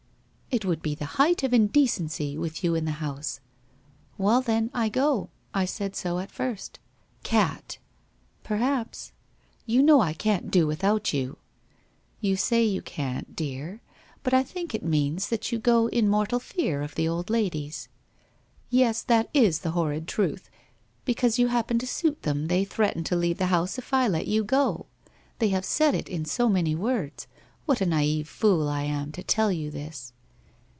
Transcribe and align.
'It 0.61 0.65
would 0.65 0.81
be 0.81 0.95
the 0.95 1.05
height 1.05 1.43
of 1.43 1.53
indecency, 1.53 2.37
with 2.37 2.61
you 2.61 2.75
in 2.75 2.83
the 2.83 2.99
house.'' 2.99 3.39
Well 4.27 4.41
then, 4.41 4.69
I 4.73 4.89
go. 4.89 5.29
I 5.53 5.63
said 5.63 5.95
so 5.95 6.19
at 6.19 6.29
first.'' 6.29 6.77
Cat!' 7.33 7.77
1 8.45 8.59
Perhaps.'' 8.59 9.13
You 9.65 9.81
know 9.81 10.01
I 10.01 10.11
can't 10.11 10.51
do 10.51 10.67
without 10.67 11.13
you.'' 11.13 11.37
You 12.19 12.35
say 12.35 12.65
you 12.65 12.81
can't, 12.81 13.33
dear. 13.33 13.79
But 14.23 14.33
I 14.33 14.43
think 14.43 14.75
it 14.75 14.83
means 14.83 15.29
that 15.29 15.53
you 15.53 15.57
go 15.57 15.87
in 15.87 16.09
mortal 16.09 16.41
fear 16.41 16.81
of 16.81 16.95
the 16.95 17.07
old 17.07 17.29
ladies.'' 17.29 17.87
Yes, 18.69 19.03
that 19.03 19.29
is 19.33 19.59
the 19.59 19.71
horrid 19.71 20.05
truth. 20.05 20.49
Because 21.05 21.39
you 21.39 21.47
happen 21.47 21.79
to 21.79 21.87
suit 21.87 22.23
them, 22.23 22.47
they 22.47 22.65
threaten 22.65 23.05
to 23.05 23.15
leave 23.15 23.37
the 23.37 23.45
house 23.55 23.77
if 23.77 23.93
I 23.93 24.09
let 24.09 24.27
you 24.27 24.43
go. 24.43 24.85
They 25.39 25.47
have 25.47 25.63
said 25.63 25.95
it 25.95 26.09
in 26.09 26.25
so 26.25 26.49
many 26.49 26.75
words. 26.75 27.25
What 27.65 27.79
a 27.79 27.85
naive 27.85 28.27
fool 28.27 28.67
I 28.67 28.83
am 28.83 29.13
to 29.13 29.23
tell 29.23 29.53
you 29.53 29.71
this? 29.71 30.11